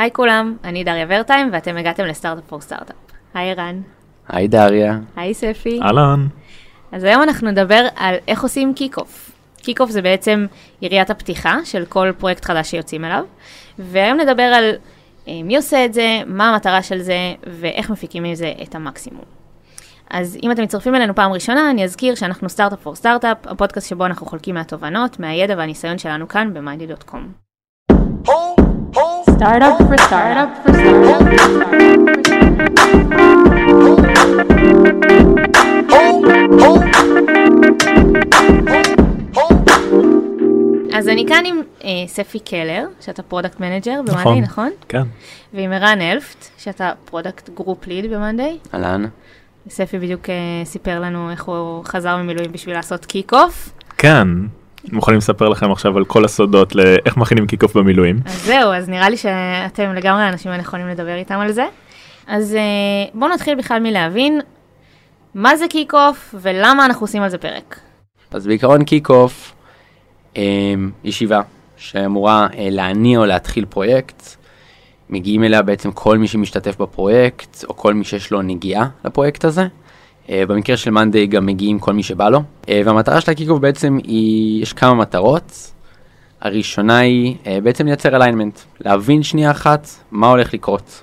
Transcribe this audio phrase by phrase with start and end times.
[0.00, 2.96] היי כולם, אני דריה ורטהיים ואתם הגעתם ל-startup for startup.
[3.34, 3.80] היי ערן.
[4.28, 4.98] היי דריה.
[5.16, 5.80] היי ספי.
[5.82, 6.26] אהלן.
[6.92, 9.30] אז היום אנחנו נדבר על איך עושים kickoff.
[9.56, 10.46] kickoff זה בעצם
[10.82, 13.24] יריית הפתיחה של כל פרויקט חדש שיוצאים אליו,
[13.78, 14.72] והיום נדבר על
[15.28, 19.24] אה, מי עושה את זה, מה המטרה של זה ואיך מפיקים מזה את המקסימום.
[20.10, 24.06] אז אם אתם מצטרפים אלינו פעם ראשונה, אני אזכיר שאנחנו startup for startup, הפודקאסט שבו
[24.06, 28.30] אנחנו חולקים מהתובנות, מהידע והניסיון שלנו כאן ב- monday.com.
[29.40, 31.24] Startup for startup for startup.
[40.92, 44.42] אז אני כאן עם אה, ספי קלר, שאתה product manager במאנדיי, נכון.
[44.42, 44.70] נכון?
[44.88, 45.02] כן.
[45.54, 48.58] ועם ערן אלפט, שאתה product group lead במאנדיי.
[48.74, 49.04] אהלן.
[49.68, 50.34] ספי בדיוק אה,
[50.64, 53.72] סיפר לנו איך הוא חזר ממילואים בשביל לעשות kickoff.
[53.98, 54.28] כן.
[54.92, 58.20] מוכנים לספר לכם עכשיו על כל הסודות לאיך מכינים kickoff במילואים.
[58.26, 61.66] אז זהו, אז נראה לי שאתם לגמרי האנשים הנכונים לדבר איתם על זה.
[62.26, 62.60] אז אה,
[63.14, 64.40] בואו נתחיל בכלל מלהבין
[65.34, 67.80] מה זה kickoff ולמה אנחנו עושים על זה פרק.
[68.30, 69.54] אז בעיקרון kickoff,
[70.36, 70.42] אה,
[71.04, 71.40] ישיבה
[71.76, 74.36] שאמורה אה, להניע או להתחיל פרויקט.
[75.10, 79.66] מגיעים אליה בעצם כל מי שמשתתף בפרויקט, או כל מי שיש לו נגיעה לפרויקט הזה.
[80.28, 82.42] אה, במקרה של מאנדיי גם מגיעים כל מי שבא לו.
[82.68, 85.72] אה, והמטרה של ה-kickoff בעצם היא, יש כמה מטרות.
[86.40, 91.02] הראשונה היא אה, בעצם לייצר alignment, להבין שנייה אחת מה הולך לקרות.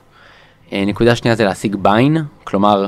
[0.72, 2.88] נקודה שנייה זה להשיג buy-in, כלומר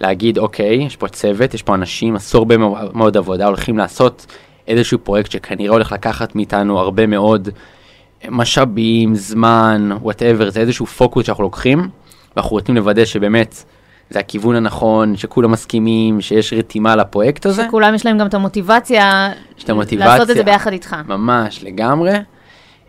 [0.00, 4.26] להגיד אוקיי, יש פה צוות, יש פה אנשים, עשו הרבה מאו- מאוד עבודה, הולכים לעשות
[4.68, 7.48] איזשהו פרויקט שכנראה הולך לקחת מאיתנו הרבה מאוד
[8.28, 11.88] משאבים, זמן, whatever, זה איזשהו פוקוס שאנחנו לוקחים,
[12.36, 13.64] ואנחנו רוצים לוודא שבאמת
[14.12, 17.64] זה הכיוון הנכון, שכולם מסכימים, שיש רתימה לפרויקט הזה.
[17.66, 20.08] שכולם יש להם גם את המוטיבציה, יש את המוטיבציה.
[20.08, 20.96] לעשות את זה ביחד איתך.
[21.08, 22.12] ממש, לגמרי.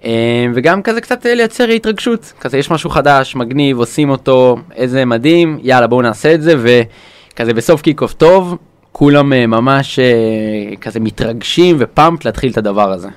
[0.06, 5.06] אה, וגם כזה קצת אה, לייצר התרגשות, כזה יש משהו חדש, מגניב, עושים אותו, איזה
[5.06, 8.58] מדהים, יאללה בואו נעשה את זה, וכזה בסוף קיק אוף טוב,
[8.92, 13.10] כולם אה, ממש אה, כזה מתרגשים ופאמפ להתחיל את הדבר הזה.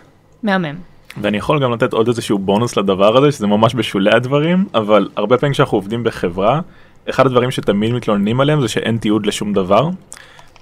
[0.43, 0.75] מהמם.
[1.21, 5.39] ואני יכול גם לתת עוד איזשהו בונוס לדבר הזה, שזה ממש בשולי הדברים, אבל הרבה
[5.39, 6.61] פעמים כשאנחנו עובדים בחברה,
[7.11, 9.89] אחד הדברים שתמיד מתלוננים עליהם זה שאין תיעוד לשום דבר.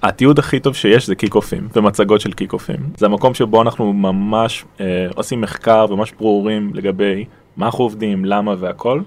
[0.03, 2.79] התיעוד הכי טוב שיש זה קיק-אופים ומצגות של קיק-אופים.
[2.97, 7.25] זה המקום שבו אנחנו ממש אה, עושים מחקר וממש ברורים לגבי
[7.57, 9.01] מה אנחנו עובדים, למה והכל,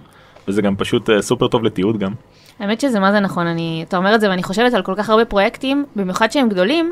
[0.48, 2.12] וזה גם פשוט אה, סופר טוב לתיעוד גם.
[2.58, 5.10] האמת שזה מה זה נכון, אני, אתה אומר את זה ואני חושבת על כל כך
[5.10, 6.90] הרבה פרויקטים, במיוחד שהם גדולים,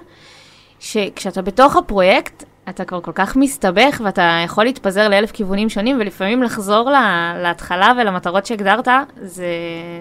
[0.81, 6.43] שכשאתה בתוך הפרויקט, אתה כבר כל כך מסתבך ואתה יכול להתפזר לאלף כיוונים שונים, ולפעמים
[6.43, 8.89] לחזור לה, להתחלה ולמטרות שהגדרת,
[9.23, 9.47] זה,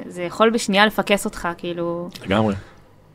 [0.08, 2.56] זה יכול בשנייה לפקס אותך, כאילו, לגמרי.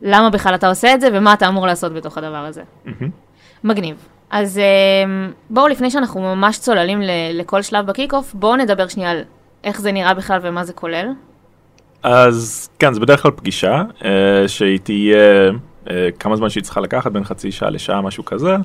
[0.02, 2.62] למה בכלל אתה עושה את זה ומה אתה אמור לעשות בתוך הדבר הזה.
[2.84, 3.10] מהמם.
[3.64, 3.96] מגניב.
[4.30, 9.22] אז אמ, בואו, לפני שאנחנו ממש צוללים ל- לכל שלב ב-kickoff, בואו נדבר שנייה על
[9.64, 11.06] איך זה נראה בכלל ומה זה כולל.
[12.02, 15.50] אז כן, זה בדרך כלל פגישה אה, שהיא תהיה
[16.18, 18.56] כמה זמן שהיא צריכה לקחת, בין חצי שעה לשעה, משהו כזה.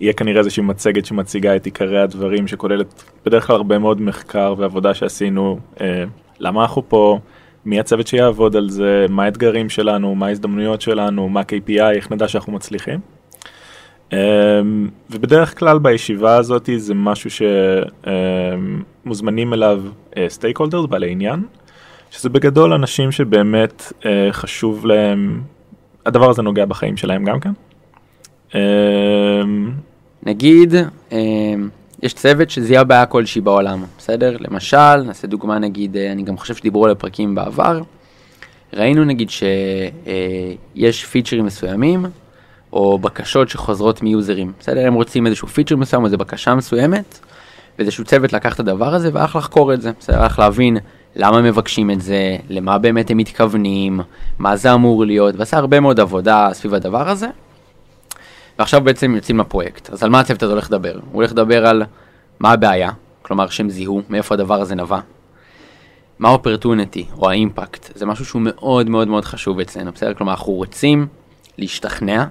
[0.00, 4.94] יהיה כנראה איזושהי מצגת שמציגה את עיקרי הדברים, שכוללת בדרך כלל הרבה מאוד מחקר ועבודה
[4.94, 6.04] שעשינו, אה,
[6.40, 7.18] למה אנחנו פה,
[7.64, 12.28] מי הצוות שיעבוד על זה, מה האתגרים שלנו, מה ההזדמנויות שלנו, מה KPI, איך נדע
[12.28, 13.00] שאנחנו מצליחים.
[14.12, 14.18] אה,
[15.10, 17.30] ובדרך כלל בישיבה הזאת זה משהו
[19.04, 19.82] שמוזמנים אליו
[20.28, 21.42] סטייק הולדרס, בעלי עניין.
[22.10, 25.42] שזה בגדול אנשים שבאמת אה, חשוב להם,
[26.06, 27.52] הדבר הזה נוגע בחיים שלהם גם כן.
[28.54, 29.42] אה,
[30.22, 30.74] נגיד,
[31.12, 31.18] אה,
[32.02, 34.36] יש צוות שזיהה בעיה כלשהי בעולם, בסדר?
[34.40, 37.80] למשל, נעשה דוגמה נגיד, אה, אני גם חושב שדיברו על הפרקים בעבר,
[38.72, 42.06] ראינו נגיד שיש פיצ'רים מסוימים,
[42.72, 44.86] או בקשות שחוזרות מיוזרים, בסדר?
[44.86, 47.18] הם רוצים איזשהו פיצ'ר מסוים, איזו בקשה מסוימת,
[47.78, 50.22] ואיזשהו צוות לקח את הדבר הזה והלך לחקור את זה, בסדר?
[50.22, 50.78] הלך להבין
[51.16, 54.00] למה מבקשים את זה, למה באמת הם מתכוונים,
[54.38, 57.26] מה זה אמור להיות, ועשה הרבה מאוד עבודה סביב הדבר הזה.
[58.58, 59.90] ועכשיו בעצם יוצאים לפרויקט.
[59.90, 60.94] אז על מה הצוות הזה הולך לדבר?
[60.94, 61.82] הוא הולך לדבר על
[62.40, 62.90] מה הבעיה,
[63.22, 65.00] כלומר שהם זיהו, מאיפה הדבר הזה נבע.
[66.18, 70.14] מה ה-opportunity או האימפקט, זה משהו שהוא מאוד מאוד מאוד חשוב אצלנו, בסדר?
[70.14, 71.06] כלומר אנחנו רוצים
[71.58, 72.24] להשתכנע,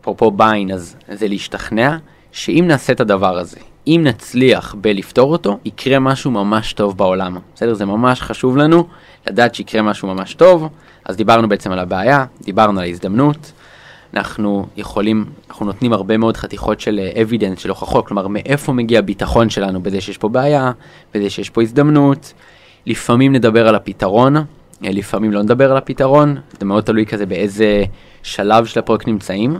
[0.00, 1.96] אפרופו ביין אז זה להשתכנע,
[2.34, 7.74] שאם נעשה את הדבר הזה, אם נצליח בלפתור אותו, יקרה משהו ממש טוב בעולם, בסדר?
[7.74, 8.86] זה ממש חשוב לנו
[9.26, 10.68] לדעת שיקרה משהו ממש טוב,
[11.04, 13.52] אז דיברנו בעצם על הבעיה, דיברנו על ההזדמנות,
[14.14, 19.50] אנחנו יכולים, אנחנו נותנים הרבה מאוד חתיכות של אבידנס, של הוכחות, כלומר מאיפה מגיע הביטחון
[19.50, 20.72] שלנו בזה שיש פה בעיה,
[21.14, 22.32] בזה שיש פה הזדמנות.
[22.86, 24.42] לפעמים נדבר על הפתרון, אה,
[24.82, 27.84] לפעמים לא נדבר על הפתרון, זה מאוד תלוי כזה באיזה
[28.22, 29.56] שלב של הפרויקט נמצאים.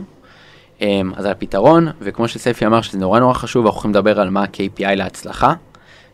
[0.81, 4.29] אמ, אז על הפתרון, וכמו שספי אמר שזה נורא נורא חשוב, אנחנו יכולים לדבר על
[4.29, 5.53] מה ה-KPI להצלחה,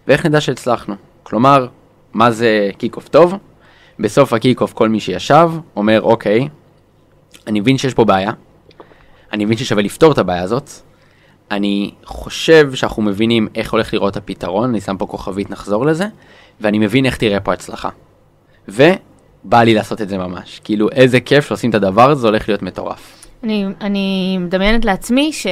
[0.07, 0.95] ואיך נדע שהצלחנו.
[1.23, 1.67] כלומר,
[2.13, 3.33] מה זה kickoff טוב?
[3.99, 6.47] בסוף ה-kickoff כל מי שישב אומר, אוקיי,
[7.47, 8.31] אני מבין שיש פה בעיה,
[9.33, 10.69] אני מבין ששווה לפתור את הבעיה הזאת,
[11.51, 16.05] אני חושב שאנחנו מבינים איך הולך לראות הפתרון, אני שם פה כוכבית, נחזור לזה,
[16.61, 17.89] ואני מבין איך תראה פה הצלחה.
[18.67, 20.61] ובא לי לעשות את זה ממש.
[20.63, 23.20] כאילו, איזה כיף שעושים את הדבר הזה, זה הולך להיות מטורף.
[23.43, 25.47] אני, אני מדמיינת לעצמי ש,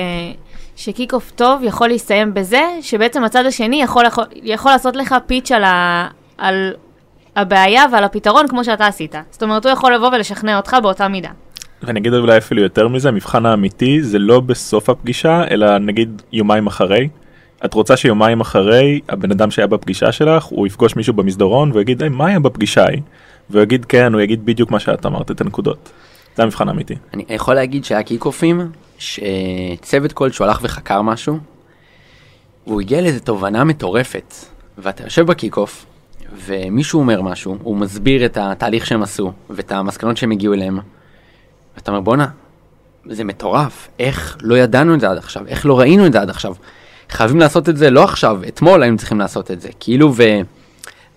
[0.75, 5.51] שקיק אוף טוב יכול להסתיים בזה, שבעצם הצד השני יכול, יכול, יכול לעשות לך פיץ'
[5.51, 6.07] על, ה,
[6.37, 6.73] על
[7.35, 9.15] הבעיה ועל הפתרון כמו שאתה עשית.
[9.31, 11.29] זאת אומרת, הוא יכול לבוא ולשכנע אותך באותה מידה.
[11.83, 16.67] ואני אגיד אולי אפילו יותר מזה, המבחן האמיתי זה לא בסוף הפגישה, אלא נגיד יומיים
[16.67, 17.09] אחרי.
[17.65, 22.09] את רוצה שיומיים אחרי, הבן אדם שהיה בפגישה שלך, הוא יפגוש מישהו במסדרון ויגיד, היי,
[22.09, 23.01] מה היה בפגישה ההיא?
[23.49, 25.91] והוא יגיד כן, הוא יגיד בדיוק מה שאת אמרת, את הנקודות.
[26.39, 26.95] זה המבחן האמיתי.
[27.13, 31.37] אני יכול להגיד שהיה kickoff-ים, שצוות כלשהו הלך וחקר משהו,
[32.67, 34.33] והוא הגיע לאיזו תובנה מטורפת,
[34.77, 35.85] ואתה יושב ב-kickoff,
[36.45, 40.79] ומישהו אומר משהו, הוא מסביר את התהליך שהם עשו, ואת המסקנות שהם הגיעו אליהם,
[41.75, 42.27] ואתה אומר בואנה,
[43.05, 46.29] זה מטורף, איך לא ידענו את זה עד עכשיו, איך לא ראינו את זה עד
[46.29, 46.55] עכשיו.
[47.09, 49.69] חייבים לעשות את זה לא עכשיו, אתמול היינו צריכים לעשות את זה.
[49.79, 50.13] כאילו,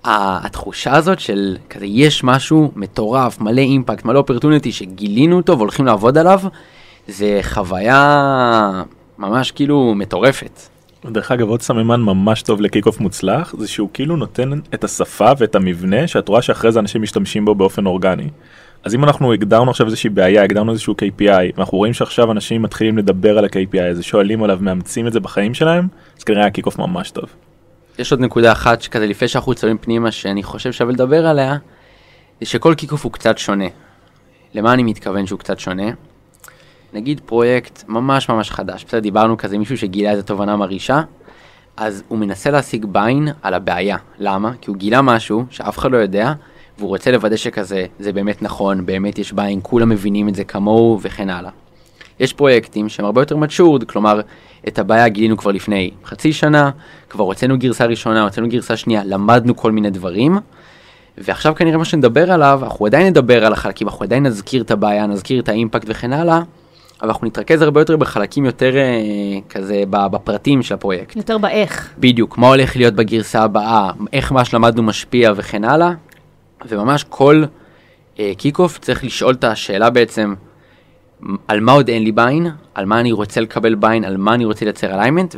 [0.06, 6.18] והתחושה הזאת של כזה, יש משהו מטורף, מלא impact, מלא opportunity שגילינו אותו והולכים לעבוד
[6.18, 6.40] עליו,
[7.08, 8.82] זה חוויה
[9.18, 10.60] ממש כאילו מטורפת.
[11.04, 15.54] דרך אגב עוד סממן ממש טוב ל-kickoff מוצלח זה שהוא כאילו נותן את השפה ואת
[15.54, 18.28] המבנה שאת רואה שאחרי זה אנשים משתמשים בו באופן אורגני.
[18.84, 22.98] אז אם אנחנו הגדרנו עכשיו איזושהי בעיה הגדרנו איזשהו KPI ואנחנו רואים שעכשיו אנשים מתחילים
[22.98, 25.88] לדבר על ה-KPI הזה שואלים עליו מאמצים את זה בחיים שלהם
[26.18, 27.24] אז כנראה ה-kickoff ממש טוב.
[27.98, 31.56] יש עוד נקודה אחת שכזה לפני שאנחנו צוללים פנימה שאני חושב שווה לדבר עליה,
[32.40, 33.64] זה שכל kickoff הוא קצת שונה.
[34.54, 35.90] למה אני מתכוון שהוא קצת שונה?
[36.92, 41.02] נגיד פרויקט ממש ממש חדש, בסדר, דיברנו כזה מישהו שגילה איזה תובנה מרעישה,
[41.76, 43.96] אז הוא מנסה להשיג buy-in על הבעיה.
[44.18, 44.52] למה?
[44.60, 46.32] כי הוא גילה משהו שאף אחד לא יודע,
[46.78, 50.98] והוא רוצה לוודא שכזה, זה באמת נכון, באמת יש buy-in, כולם מבינים את זה כמוהו
[51.02, 51.50] וכן הלאה.
[52.22, 54.20] יש פרויקטים שהם הרבה יותר matured, כלומר,
[54.68, 56.70] את הבעיה גילינו כבר לפני חצי שנה,
[57.10, 60.38] כבר הוצאנו גרסה ראשונה, הוצאנו גרסה שנייה, למדנו כל מיני דברים,
[61.18, 65.06] ועכשיו כנראה מה שנדבר עליו, אנחנו עדיין נדבר על החלקים, אנחנו עדיין נזכיר את הבעיה,
[65.06, 66.40] נזכיר את ה-impact וכן הלאה,
[67.00, 68.82] אבל אנחנו נתרכז הרבה יותר בחלקים יותר אה,
[69.48, 71.16] כזה בפרטים של הפרויקט.
[71.16, 71.90] יותר באיך.
[71.98, 75.92] בדיוק, מה הולך להיות בגרסה הבאה, איך מה שלמדנו משפיע וכן הלאה,
[76.68, 77.44] וממש כל
[78.18, 80.34] אה, kickoff צריך לשאול את השאלה בעצם,
[81.48, 84.44] על מה עוד אין לי buy-in, על מה אני רוצה לקבל buy-in, על מה אני
[84.44, 85.36] רוצה לייצר alignment,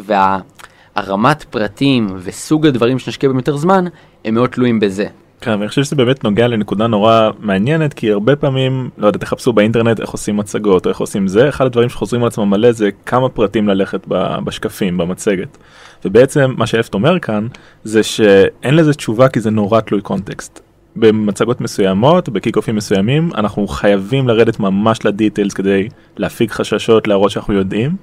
[0.97, 3.85] והרמת פרטים וסוג הדברים שנשקיע בהם יותר זמן,
[4.25, 5.07] הם מאוד תלויים בזה.
[5.41, 9.53] כן, ואני חושב שזה באמת נוגע לנקודה נורא מעניינת כי הרבה פעמים לא יודע תחפשו
[9.53, 12.91] באינטרנט איך עושים מצגות או איך עושים זה אחד הדברים שחוזרים על עצמם מלא זה
[13.07, 14.07] כמה פרטים ללכת
[14.45, 15.59] בשקפים במצגת.
[16.05, 17.47] ובעצם מה שאפט אומר כאן
[17.85, 20.61] זה שאין לזה תשובה כי זה נורא תלוי קונטקסט.
[20.97, 27.55] במצגות מסוימות בקיק אופים מסוימים אנחנו חייבים לרדת ממש לדיטיילס כדי להפיג חששות להראות שאנחנו
[27.55, 27.97] יודעים.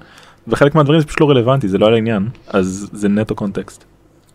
[0.48, 3.84] וחלק מהדברים זה פשוט לא רלוונטי זה לא על העניין אז זה נטו קונטקסט.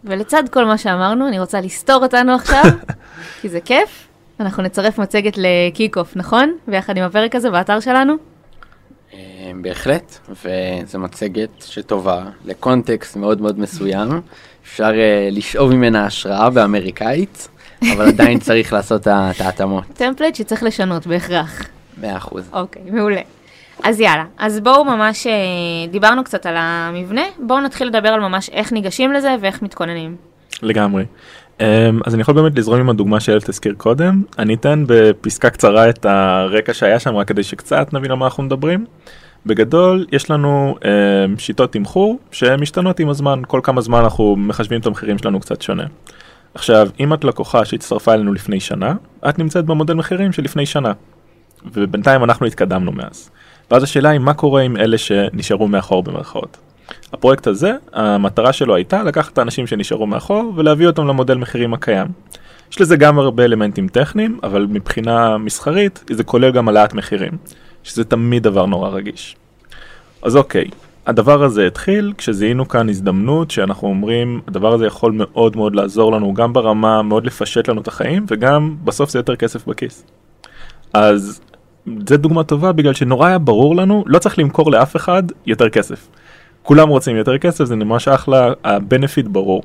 [0.05, 2.64] ולצד כל מה שאמרנו, אני רוצה לסתור אותנו עכשיו,
[3.41, 4.08] כי זה כיף.
[4.41, 6.52] אנחנו נצרף מצגת לקיק-אוף, נכון?
[6.69, 8.14] ביחד עם הפרק הזה באתר שלנו.
[9.14, 14.20] אה, בהחלט, וזו מצגת שטובה לקונטקסט מאוד מאוד מסוים.
[14.64, 17.49] אפשר uh, לשאוב ממנה השראה באמריקאית,
[17.93, 19.85] אבל עדיין צריך לעשות את ההתאמות.
[19.95, 21.62] טמפלט שצריך לשנות בהכרח.
[22.02, 22.04] 100%.
[22.52, 23.21] אוקיי, מעולה.
[23.83, 25.33] אז יאללה, אז בואו ממש, אה,
[25.90, 30.16] דיברנו קצת על המבנה, בואו נתחיל לדבר על ממש איך ניגשים לזה ואיך מתכוננים.
[30.62, 31.04] לגמרי.
[31.59, 31.62] Um,
[32.04, 36.06] אז אני יכול באמת לזרום עם הדוגמה שאלת הזכיר קודם, אני אתן בפסקה קצרה את
[36.06, 38.87] הרקע שהיה שם רק כדי שקצת נבין על מה אנחנו מדברים.
[39.47, 44.87] בגדול יש לנו um, שיטות תמחור שמשתנות עם הזמן, כל כמה זמן אנחנו מחשבים את
[44.87, 45.85] המחירים שלנו קצת שונה.
[46.55, 48.95] עכשיו אם את לקוחה שהצטרפה אלינו לפני שנה,
[49.29, 50.93] את נמצאת במודל מחירים של לפני שנה.
[51.73, 53.31] ובינתיים אנחנו התקדמנו מאז.
[53.71, 56.57] ואז השאלה היא מה קורה עם אלה שנשארו מאחור במרכאות.
[57.12, 62.07] הפרויקט הזה, המטרה שלו הייתה לקחת את האנשים שנשארו מאחור ולהביא אותם למודל מחירים הקיים.
[62.71, 67.33] יש לזה גם הרבה אלמנטים טכניים, אבל מבחינה מסחרית זה כולל גם העלאת מחירים,
[67.83, 69.37] שזה תמיד דבר נורא רגיש.
[70.23, 70.65] אז אוקיי,
[71.07, 76.35] הדבר הזה התחיל כשזיהינו כאן הזדמנות שאנחנו אומרים הדבר הזה יכול מאוד מאוד לעזור לנו
[76.35, 80.05] גם ברמה מאוד לפשט לנו את החיים וגם בסוף זה יותר כסף בכיס.
[80.95, 81.41] אז
[82.09, 86.09] זה דוגמה טובה בגלל שנורא היה ברור לנו לא צריך למכור לאף אחד יותר כסף.
[86.63, 89.63] כולם רוצים יותר כסף זה ממש אחלה הבנפיט ברור.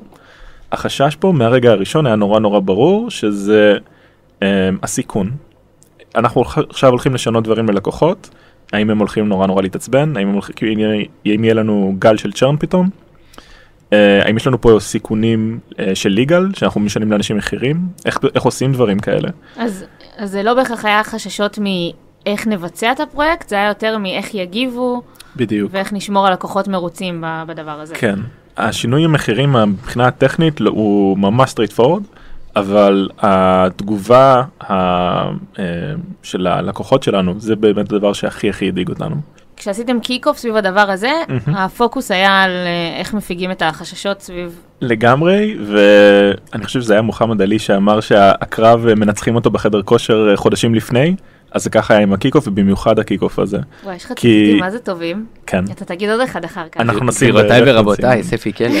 [0.72, 3.76] החשש פה מהרגע הראשון היה נורא נורא ברור שזה
[4.42, 5.30] אה, הסיכון.
[6.16, 8.30] אנחנו עכשיו הולכים לשנות דברים ללקוחות
[8.72, 10.78] האם הם הולכים נורא נורא להתעצבן האם הם הולכים,
[11.26, 12.88] אם יהיה לנו גל של צ'רן פתאום.
[13.92, 17.76] אה, האם יש לנו פה סיכונים אה, של ליגל, שאנחנו משלמים לאנשים מחירים?
[18.04, 19.28] איך, איך עושים דברים כאלה?
[19.56, 19.84] אז,
[20.16, 25.02] אז זה לא בהכרח היה חששות מאיך נבצע את הפרויקט, זה היה יותר מאיך יגיבו,
[25.36, 25.70] בדיוק.
[25.74, 27.94] ואיך נשמור על לקוחות מרוצים בדבר הזה.
[27.94, 28.18] כן.
[28.56, 32.16] השינוי המחירים מבחינה הטכנית לא- הוא ממש straight forward,
[32.56, 35.64] אבל התגובה ה- אה,
[36.22, 39.16] של הלקוחות שלנו זה באמת הדבר שהכי הכי הדאיג אותנו.
[39.56, 41.10] כשעשיתם kickoff סביב הדבר הזה,
[41.46, 44.60] הפוקוס היה על אה, איך מפיגים את החששות סביב...
[44.80, 50.36] לגמרי, ואני חושב שזה היה מוחמד עלי שאמר שהקרב אה, מנצחים אותו בחדר כושר אה,
[50.36, 51.14] חודשים לפני,
[51.52, 53.58] אז זה ככה היה עם הקיקוף ובמיוחד הקיקוף הזה.
[53.84, 55.26] וואי, יש לך כי- ציטוטים, מה זה טובים?
[55.46, 55.64] כן.
[55.72, 56.80] אתה תגיד עוד אחד אחר כך.
[56.80, 57.62] אנחנו נשים גבירותיי.
[57.66, 58.80] ורבותיי, ספי קלר.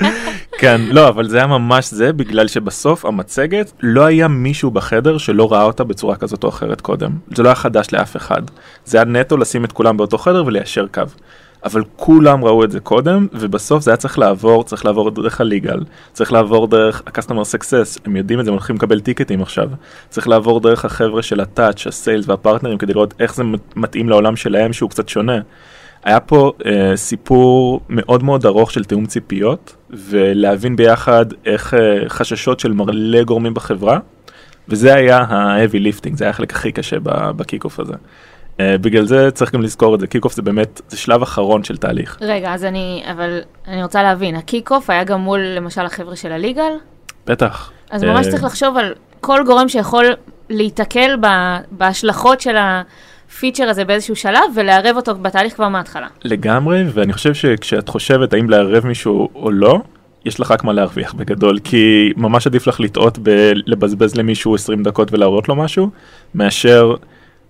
[0.58, 5.52] כן, לא, אבל זה היה ממש זה, בגלל שבסוף המצגת, לא היה מישהו בחדר שלא
[5.52, 7.10] ראה אותה בצורה כזאת או אחרת קודם.
[7.34, 8.42] זה לא היה חדש לאף אחד.
[8.84, 11.02] זה היה נטו לשים את כולם באותו חדר וליישר קו.
[11.64, 15.80] אבל כולם ראו את זה קודם, ובסוף זה היה צריך לעבור, צריך לעבור דרך הליגל,
[16.12, 19.68] צריך לעבור דרך ה-customer success, הם יודעים את זה, הם הולכים לקבל טיקטים עכשיו.
[20.08, 23.42] צריך לעבור דרך החבר'ה של הטאץ', הסיילס והפרטנרים, כדי לראות איך זה
[23.76, 25.38] מתאים לעולם שלהם שהוא קצת שונה.
[26.04, 32.60] היה פה אה, סיפור מאוד מאוד ארוך של תיאום ציפיות, ולהבין ביחד איך אה, חששות
[32.60, 33.98] של מלא גורמים בחברה,
[34.68, 36.96] וזה היה ה-heavy lifting, זה היה החלק הכי קשה
[37.36, 37.94] ב-kickoff הזה.
[38.60, 41.76] אה, בגלל זה צריך גם לזכור את זה, kickoff זה באמת, זה שלב אחרון של
[41.76, 42.18] תהליך.
[42.20, 46.72] רגע, אז אני, אבל אני רוצה להבין, ה-kickoff היה גם מול למשל החבר'ה של ה-legal?
[47.26, 47.70] בטח.
[47.90, 50.04] אז ממש אה, צריך לחשוב על כל גורם שיכול
[50.50, 51.16] להיתקל
[51.70, 52.56] בהשלכות של
[53.28, 56.06] ה-feature הזה באיזשהו שלב, ולערב אותו בתהליך כבר מההתחלה.
[56.24, 59.80] לגמרי, ואני חושב שכשאת חושבת האם לערב מישהו או לא,
[60.24, 65.12] יש לך רק מה להרוויח בגדול, כי ממש עדיף לך לטעות בלבזבז למישהו 20 דקות
[65.12, 65.90] ולהראות לו משהו,
[66.34, 66.94] מאשר,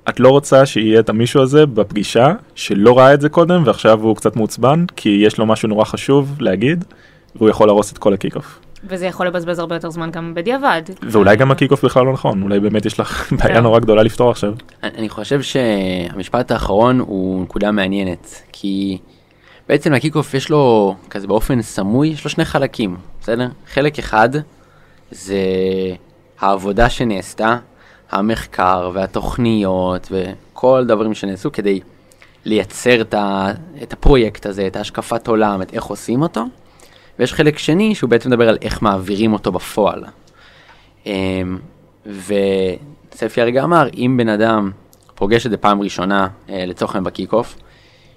[0.09, 4.16] את לא רוצה שיהיה את המישהו הזה בפגישה שלא ראה את זה קודם ועכשיו הוא
[4.16, 6.85] קצת מעוצבן, כי יש לו משהו נורא חשוב להגיד,
[7.37, 8.59] והוא יכול להרוס את כל הקיק-אוף.
[8.88, 10.82] וזה יכול לבזבז הרבה יותר זמן גם בדיעבד.
[11.02, 13.62] ואולי גם ה kick-off בכלל לא נכון, אולי באמת יש לך בעיה כן.
[13.62, 14.52] נורא גדולה לפתור עכשיו.
[14.82, 18.98] אני חושב שהמשפט האחרון הוא נקודה מעניינת, כי
[19.68, 23.48] בעצם ל kick-off יש לו, כזה באופן סמוי, יש לו שני חלקים, בסדר?
[23.66, 24.28] חלק אחד
[25.10, 25.38] זה
[26.40, 27.56] העבודה שנעשתה,
[28.10, 31.80] המחקר והתוכניות וכל הדברים שנעשו כדי
[32.44, 33.00] לייצר
[33.82, 36.44] את, הפרויקט הזה, את ההשקפת עולם, את איך עושים אותו,
[37.18, 40.04] ויש חלק שני שהוא בעצם מדבר על איך מעבירים אותו בפועל.
[41.06, 41.59] אמ,
[42.06, 44.71] וספי הרגע אמר, אם בן אדם
[45.14, 47.56] פוגש את זה פעם ראשונה, אה, לצורך העניין ב kick-off,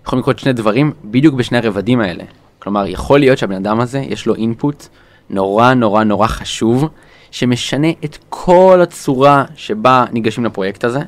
[0.06, 2.24] יכולים לקרות שני דברים בדיוק בשני הרבדים האלה.
[2.60, 4.88] כלומר, יכול להיות שהבן אדם הזה, יש לו input
[5.30, 6.90] נורא נורא נורא חשוב,
[7.32, 11.00] שמשנה את כל הצורה שבה ניגשים לפרויקט הזה,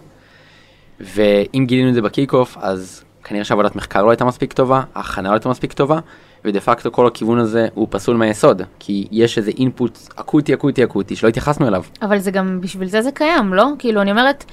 [1.00, 5.30] ואם גילינו את זה ב kick-off, אז כנראה שעבודת מחקר לא הייתה מספיק טובה, ההכנה
[5.30, 6.00] לא הייתה מספיק טובה,
[6.46, 11.16] ודה פקטו כל הכיוון הזה הוא פסול מהיסוד, כי יש איזה input אקוטי אקוטי אקוטי
[11.16, 11.84] שלא התייחסנו אליו.
[12.02, 13.66] אבל זה גם, בשביל זה זה קיים, לא?
[13.80, 14.46] כאילו, אני אומרת,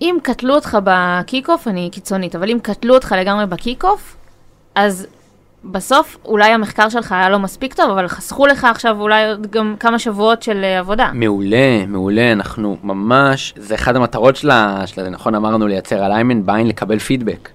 [0.00, 4.16] אם קטלו אותך ב kick-off, אני קיצונית, אבל אם קטלו אותך לגמרי ב kick-off,
[4.74, 5.06] אז
[5.64, 9.74] בסוף אולי המחקר שלך היה לא מספיק טוב, אבל חסכו לך עכשיו אולי עוד גם
[9.80, 11.10] כמה שבועות של אה, עבודה.
[11.14, 16.98] מעולה, מעולה, אנחנו ממש, זה אחד המטרות שלה, שלה, נכון אמרנו לייצר alignment בעין לקבל
[16.98, 17.48] פידבק.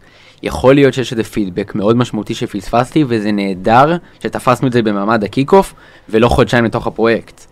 [0.44, 5.29] יכול להיות שיש איזה פידבק מאוד משמעותי שפספסתי, וזה נהדר שתפסנו את זה במעמד ה
[5.29, 5.74] kick-off,
[6.10, 7.46] ולא חודשיים לתוך הפרויקט.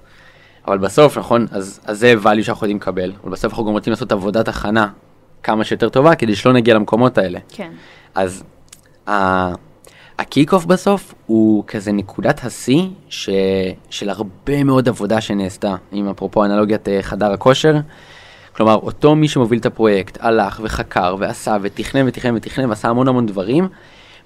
[0.67, 3.91] אבל בסוף, נכון, אז, אז זה value שאנחנו יודעים לקבל, אבל בסוף אנחנו גם רוצים
[3.91, 4.87] לעשות עבודת הכנה
[5.43, 7.39] כמה שיותר טובה, כדי שלא נגיע למקומות האלה.
[7.49, 7.71] כן.
[8.15, 8.43] אז
[9.07, 9.53] ה-
[10.19, 13.29] ה kick-off בסוף הוא כזה נקודת השיא ש...
[13.89, 17.75] של הרבה מאוד עבודה שנעשתה, עם אפרופו אנלוגיית אה, חדר הכושר.
[18.55, 23.25] כלומר, אותו מי שמוביל את הפרויקט הלך וחקר ועשה ותכנן ותכנן ותכנן ועשה המון המון
[23.25, 23.67] דברים.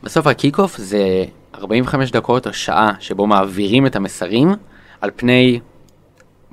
[0.04, 4.56] בסוף ה kick-off זה 45 דקות או שעה שבו מעבירים את המסרים
[5.02, 5.60] על פני,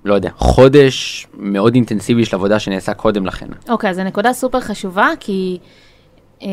[0.04, 3.46] לא יודע, חודש מאוד אינטנסיבי של עבודה שנעשה קודם לכן.
[3.68, 5.58] אוקיי, אז זו נקודה סופר חשובה, כי
[6.42, 6.48] אה,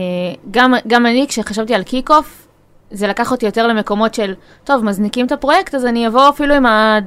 [0.52, 2.48] גם, גם אני, כשחשבתי על kick-off,
[2.92, 6.66] זה לקח אותי יותר למקומות של, טוב, מזניקים את הפרויקט, אז אני אבוא אפילו עם
[6.66, 7.00] ה...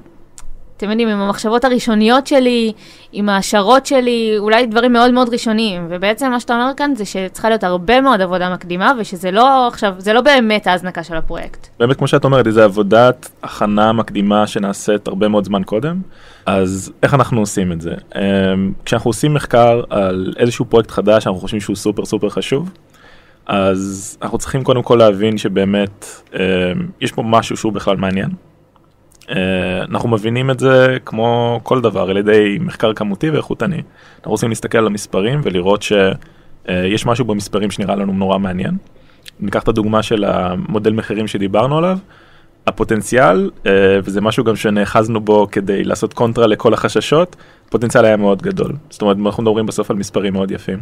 [0.76, 2.72] אתם יודעים, עם המחשבות הראשוניות שלי,
[3.12, 5.86] עם ההשערות שלי, אולי דברים מאוד מאוד ראשוניים.
[5.90, 9.94] ובעצם מה שאתה אומר כאן זה שצריכה להיות הרבה מאוד עבודה מקדימה, ושזה לא עכשיו,
[9.98, 11.66] זה לא באמת ההזנקה של הפרויקט.
[11.78, 16.00] באמת כמו שאת אומרת, זה עבודת הכנה מקדימה שנעשית הרבה מאוד זמן קודם.
[16.46, 17.94] אז איך אנחנו עושים את זה?
[18.16, 22.70] אמ, כשאנחנו עושים מחקר על איזשהו פרויקט חדש שאנחנו חושבים שהוא סופר סופר חשוב,
[23.46, 26.40] אז אנחנו צריכים קודם כל להבין שבאמת אמ,
[27.00, 28.28] יש פה משהו שהוא בכלל מעניין.
[29.30, 33.82] אה, אנחנו מבינים את זה כמו כל דבר על ידי מחקר כמותי ואיכותני.
[34.16, 38.76] אנחנו רוצים להסתכל על המספרים ולראות שיש משהו במספרים שנראה לנו נורא מעניין.
[39.40, 41.98] ניקח את הדוגמה של המודל מחירים שדיברנו עליו,
[42.66, 43.72] הפוטנציאל, אה,
[44.04, 47.36] וזה משהו גם שנאחזנו בו כדי לעשות קונטרה לכל החששות,
[47.68, 48.72] הפוטנציאל היה מאוד גדול.
[48.90, 50.78] זאת אומרת, אנחנו מדברים בסוף על מספרים מאוד יפים.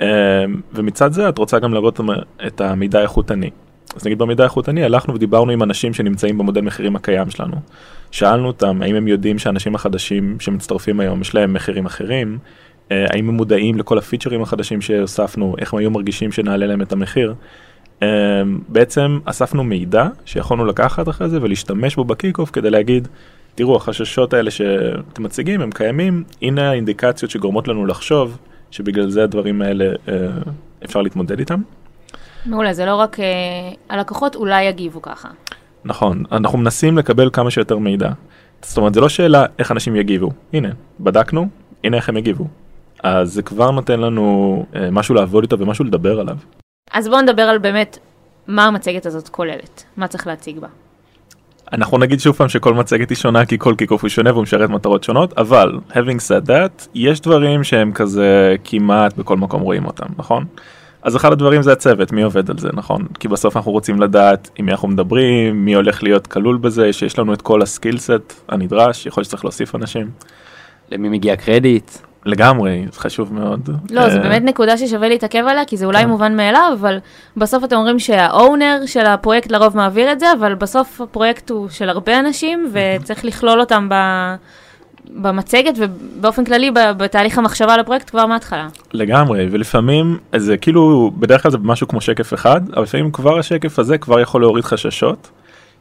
[0.00, 2.00] אה, ומצד זה את רוצה גם לראות
[2.46, 3.50] את המידע האיכותני.
[3.96, 7.56] אז נגיד במידע האיכותני הלכנו ודיברנו עם אנשים שנמצאים במודל מחירים הקיים שלנו.
[8.10, 12.38] שאלנו אותם האם הם יודעים שאנשים החדשים שמצטרפים היום יש להם מחירים אחרים,
[12.92, 16.92] אה, האם הם מודעים לכל הפיצ'רים החדשים שהוספנו, איך הם היו מרגישים שנעלה להם את
[16.92, 17.34] המחיר.
[18.02, 18.08] אה,
[18.68, 23.08] בעצם אספנו מידע שיכולנו לקחת אחרי זה ולהשתמש בו ב kick-off כדי להגיד,
[23.54, 28.38] תראו החששות האלה שאתם מציגים הם קיימים, הנה האינדיקציות שגורמות לנו לחשוב
[28.70, 30.14] שבגלל זה הדברים האלה אה,
[30.84, 31.60] אפשר להתמודד איתם.
[32.46, 33.24] מעולה, זה לא רק אה,
[33.88, 35.28] הלקוחות אולי יגיבו ככה.
[35.84, 38.10] נכון, אנחנו מנסים לקבל כמה שיותר מידע.
[38.62, 40.30] זאת אומרת, זה לא שאלה איך אנשים יגיבו.
[40.52, 40.68] הנה,
[41.00, 41.48] בדקנו,
[41.84, 42.46] הנה איך הם יגיבו.
[43.02, 46.36] אז זה כבר נותן לנו אה, משהו לעבוד איתו ומשהו לדבר עליו.
[46.92, 47.98] אז בואו נדבר על באמת
[48.46, 50.68] מה המצגת הזאת כוללת, מה צריך להציג בה.
[51.72, 54.70] אנחנו נגיד שוב פעם שכל מצגת היא שונה כי כל קיקוף הוא שונה והוא משרת
[54.70, 60.06] מטרות שונות, אבל having said that, יש דברים שהם כזה כמעט בכל מקום רואים אותם,
[60.18, 60.44] נכון?
[61.02, 63.06] אז אחד הדברים זה הצוות, מי עובד על זה, נכון?
[63.20, 67.18] כי בסוף אנחנו רוצים לדעת עם מי אנחנו מדברים, מי הולך להיות כלול בזה, שיש
[67.18, 70.10] לנו את כל הסקילסט הנדרש, יכול להיות שצריך להוסיף אנשים.
[70.90, 71.90] למי מגיע קרדיט?
[72.26, 73.70] לגמרי, זה חשוב מאוד.
[73.90, 76.08] לא, זו אה, באמת נקודה ששווה להתעכב עליה, כי זה אולי כן.
[76.08, 76.98] מובן מאליו, אבל
[77.36, 81.88] בסוף אתם אומרים שהאונר של הפרויקט לרוב מעביר את זה, אבל בסוף הפרויקט הוא של
[81.88, 83.94] הרבה אנשים, וצריך לכלול אותם ב...
[85.14, 88.68] במצגת ובאופן כללי בתהליך המחשבה על הפרויקט כבר מההתחלה.
[88.92, 93.78] לגמרי, ולפעמים זה כאילו, בדרך כלל זה משהו כמו שקף אחד, אבל לפעמים כבר השקף
[93.78, 95.30] הזה כבר יכול להוריד חששות.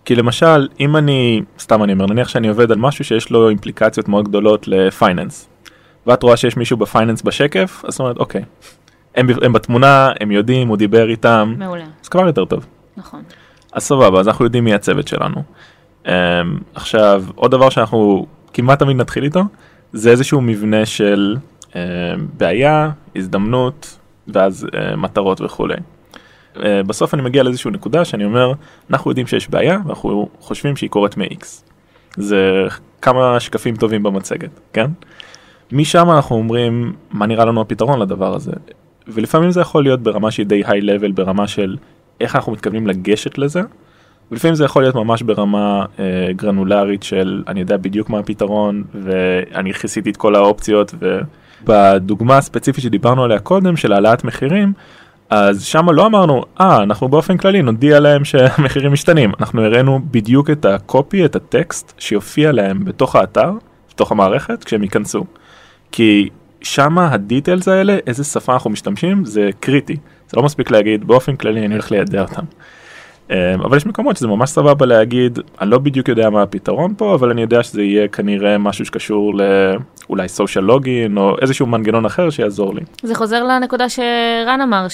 [0.05, 4.07] כי למשל, אם אני, סתם אני אומר, נניח שאני עובד על משהו שיש לו אימפליקציות
[4.07, 5.49] מאוד גדולות לפייננס,
[6.07, 8.41] ואת רואה שיש מישהו בפייננס בשקף, אז זאת אומרת, אוקיי,
[9.15, 12.65] הם, הם בתמונה, הם יודעים, הוא דיבר איתם, מעולה, אז כבר יותר טוב.
[12.97, 13.21] נכון.
[13.73, 15.43] אז סבבה, אז אנחנו יודעים מי הצוות שלנו.
[16.05, 16.09] Um,
[16.75, 19.43] עכשיו, עוד דבר שאנחנו כמעט תמיד נתחיל איתו,
[19.93, 21.73] זה איזשהו מבנה של um,
[22.37, 25.75] בעיה, הזדמנות, ואז uh, מטרות וכולי.
[26.55, 28.53] Uh, בסוף אני מגיע לאיזושהי נקודה שאני אומר,
[28.89, 31.45] אנחנו יודעים שיש בעיה, ואנחנו חושבים שהיא קורית מ-X.
[32.17, 32.67] זה
[33.01, 34.91] כמה שקפים טובים במצגת, כן?
[35.71, 38.51] משם אנחנו אומרים, מה נראה לנו הפתרון לדבר הזה?
[39.07, 41.77] ולפעמים זה יכול להיות ברמה שהיא די היי לבל, ברמה של
[42.21, 43.61] איך אנחנו מתכוונים לגשת לזה.
[44.31, 49.73] ולפעמים זה יכול להיות ממש ברמה אה, גרנולרית של אני יודע בדיוק מה הפתרון ואני
[49.73, 50.93] כיסיתי את כל האופציות
[51.63, 54.73] ובדוגמה הספציפית שדיברנו עליה קודם של העלאת מחירים
[55.29, 59.31] אז שם לא אמרנו אה אנחנו באופן כללי נודיע להם שהמחירים משתנים.
[59.39, 63.51] אנחנו הראינו בדיוק את הקופי את הטקסט שיופיע להם בתוך האתר
[63.93, 65.25] בתוך המערכת כשהם ייכנסו.
[65.91, 66.29] כי
[66.61, 69.95] שמה הדיטיילס האלה איזה שפה אנחנו משתמשים זה קריטי.
[70.29, 72.43] זה לא מספיק להגיד באופן כללי אני הולך לידע אותם.
[73.29, 77.15] אמ, אבל יש מקומות שזה ממש סבבה להגיד אני לא בדיוק יודע מה הפתרון פה
[77.15, 82.29] אבל אני יודע שזה יהיה כנראה משהו שקשור לאולי סושיאל לוגין או איזשהו מנגנון אחר
[82.29, 82.81] שיעזור לי.
[83.03, 84.87] זה חוזר לנקודה שרן אמר,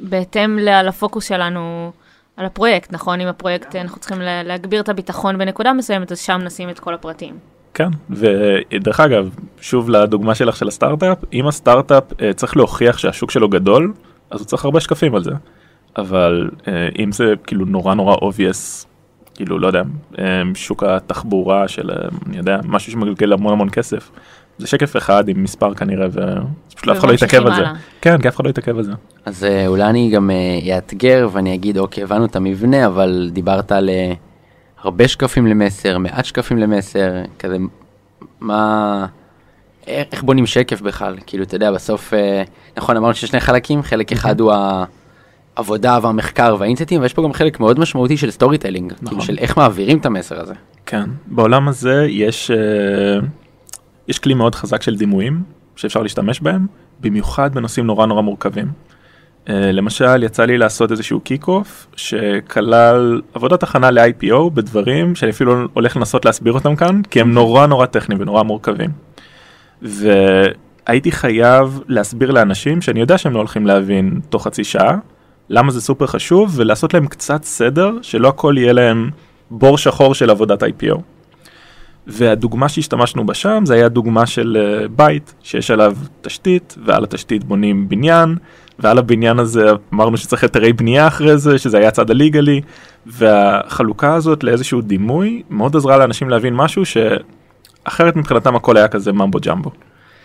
[0.00, 1.92] שבהתאם לפוקוס שלנו
[2.36, 3.20] על הפרויקט, נכון?
[3.20, 6.94] אם הפרויקט, אנחנו צריכים לה- להגביר את הביטחון בנקודה מסוימת, אז שם נשים את כל
[6.94, 7.34] הפרטים.
[7.74, 9.30] כן ודרך אגב
[9.60, 13.92] שוב לדוגמה שלך של הסטארט-אפ אם הסטארט-אפ אה, צריך להוכיח שהשוק שלו גדול
[14.30, 15.30] אז הוא צריך הרבה שקפים על זה.
[15.98, 18.86] אבל אה, אם זה כאילו נורא נורא obvious
[19.36, 19.82] כאילו לא יודע
[20.18, 24.10] אה, שוק התחבורה של אה, אני יודע משהו שמגלגל המון המון כסף.
[24.58, 27.62] זה שקף אחד עם מספר כנראה ופשוט אף אחד לא יתעכב על זה.
[28.00, 28.92] כן כי אף אחד לא יתעכב על זה.
[29.24, 30.30] אז אה, אולי אני גם
[30.74, 34.12] אאתגר ואני אגיד אוקיי הבנו את המבנה אבל דיברת על אה,
[34.82, 37.56] הרבה שקפים למסר מעט שקפים למסר כזה
[38.40, 39.06] מה
[39.86, 42.12] איך בונים שקף בכלל כאילו אתה יודע בסוף
[42.76, 44.52] נכון אמרנו שיש שני חלקים חלק אחד הוא
[45.56, 49.20] העבודה והמחקר וה insights ויש פה גם חלק מאוד משמעותי של storytelling כאילו נכון.
[49.20, 50.54] של איך מעבירים את המסר הזה.
[50.86, 53.26] כן, בעולם הזה יש, אה,
[54.08, 55.42] יש כלי מאוד חזק של דימויים
[55.76, 56.66] שאפשר להשתמש בהם,
[57.00, 58.66] במיוחד בנושאים נורא נורא מורכבים.
[59.48, 65.96] אה, למשל, יצא לי לעשות איזשהו kick-off שכלל עבודת הכנה ל-IPO בדברים שאני אפילו הולך
[65.96, 68.90] לנסות להסביר אותם כאן, כי הם נורא נורא טכניים ונורא מורכבים.
[69.82, 74.96] והייתי חייב להסביר לאנשים שאני יודע שהם לא הולכים להבין תוך חצי שעה,
[75.48, 79.10] למה זה סופר חשוב, ולעשות להם קצת סדר, שלא הכל יהיה להם
[79.50, 81.00] בור שחור של עבודת IPO.
[82.06, 87.44] והדוגמה שהשתמשנו בה שם זה היה דוגמה של אה, בית שיש עליו תשתית ועל התשתית
[87.44, 88.36] בונים בניין
[88.78, 92.60] ועל הבניין הזה אמרנו שצריך היתרי בנייה אחרי זה שזה היה הצד הליגלי
[93.06, 99.38] והחלוקה הזאת לאיזשהו דימוי מאוד עזרה לאנשים להבין משהו שאחרת מבחינתם הכל היה כזה ממבו
[99.46, 99.70] ג'מבו.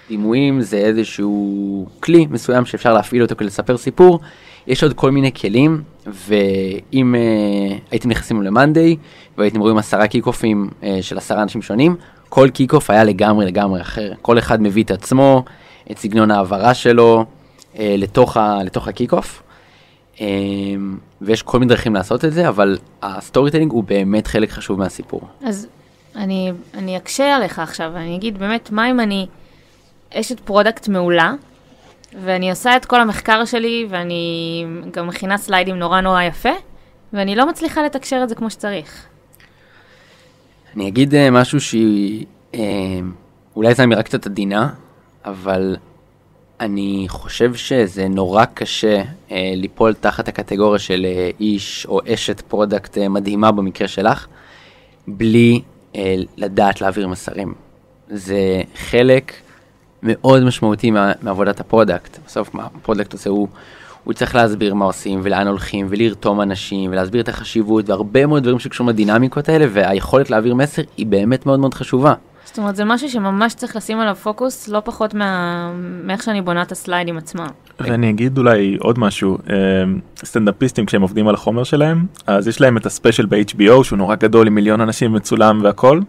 [0.09, 4.19] דימויים זה איזשהו כלי מסוים שאפשר להפעיל אותו כדי לספר סיפור.
[4.67, 8.97] יש עוד כל מיני כלים, ואם uh, הייתם נכנסים למאנדיי
[9.37, 11.95] והייתם רואים עשרה קיק-אופים uh, של עשרה אנשים שונים,
[12.29, 14.11] כל kick-off היה לגמרי לגמרי אחר.
[14.21, 15.43] כל אחד מביא את עצמו,
[15.91, 17.25] את סגנון ההעברה שלו
[17.73, 19.43] uh, לתוך, ה, לתוך ה kick-off.
[20.15, 20.21] Um,
[21.21, 25.21] ויש כל מיני דרכים לעשות את זה, אבל ה storytelling הוא באמת חלק חשוב מהסיפור.
[25.43, 25.67] אז
[26.15, 29.27] אני, אני אקשה עליך עכשיו, אני אגיד באמת, מה אם אני
[30.13, 31.33] אשת product מעולה,
[32.19, 36.49] ואני עושה את כל המחקר שלי, ואני גם מכינה סליידים נורא נורא יפה,
[37.13, 39.05] ואני לא מצליחה לתקשר את זה כמו שצריך.
[40.75, 42.59] אני אגיד אה, משהו שהיא, אה,
[43.55, 44.69] אולי זו אמירה קצת עדינה,
[45.25, 45.75] אבל
[46.59, 52.97] אני חושב שזה נורא קשה אה, ליפול תחת הקטגוריה של אה, איש או אשת product
[52.97, 54.27] אה, מדהימה במקרה שלך,
[55.07, 55.61] בלי
[55.95, 57.53] אה, לדעת להעביר מסרים.
[58.09, 59.33] זה חלק
[60.03, 62.17] מאוד משמעותי מה, מעבודת ה product.
[62.27, 63.47] בסוף מה ה product עושה הוא,
[64.03, 68.59] הוא צריך להסביר מה עושים ולאן הולכים ולרתום אנשים ולהסביר את החשיבות והרבה מאוד דברים
[68.59, 72.13] שקשורים לדינמיקות האלה והיכולת להעביר מסר היא באמת מאוד מאוד חשובה.
[72.45, 75.71] זאת אומרת, זה משהו שממש צריך לשים עליו פוקוס, לא פחות מה...
[76.03, 77.47] מאיך שאני בונה את הסליידים עצמם.
[77.79, 79.55] ואני אגיד אולי עוד משהו, אה,
[80.25, 84.15] סטנדאפיסטים כשהם עובדים על החומר שלהם, אז יש להם את ה special ב-HBO שהוא נורא
[84.15, 85.99] גדול עם מיליון אנשים מצולם והכל,